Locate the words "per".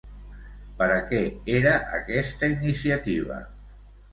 0.77-0.87